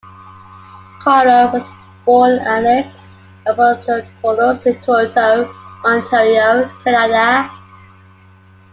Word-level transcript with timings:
Carter 0.99 1.51
was 1.53 1.63
born 2.07 2.39
Alex 2.39 3.17
Apostolopoulos 3.45 4.65
in 4.65 4.81
Toronto, 4.81 5.53
Ontario, 5.85 6.71
Canada. 6.83 7.51